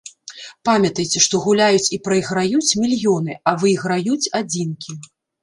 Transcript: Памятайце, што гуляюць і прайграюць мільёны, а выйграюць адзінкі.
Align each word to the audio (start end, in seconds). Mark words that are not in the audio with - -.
Памятайце, 0.69 1.21
што 1.25 1.41
гуляюць 1.43 1.91
і 1.97 1.99
прайграюць 2.07 2.75
мільёны, 2.85 3.37
а 3.53 3.55
выйграюць 3.67 4.31
адзінкі. 4.43 4.99